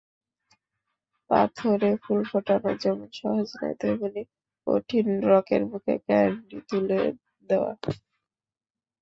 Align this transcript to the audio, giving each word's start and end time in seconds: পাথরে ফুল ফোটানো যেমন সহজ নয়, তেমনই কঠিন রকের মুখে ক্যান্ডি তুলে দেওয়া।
পাথরে 1.29 1.91
ফুল 2.03 2.19
ফোটানো 2.31 2.71
যেমন 2.83 3.07
সহজ 3.19 3.47
নয়, 3.57 3.75
তেমনই 3.81 4.23
কঠিন 4.67 5.07
রকের 5.29 5.61
মুখে 5.71 5.93
ক্যান্ডি 6.07 6.57
তুলে 6.69 6.99
দেওয়া। 7.49 7.71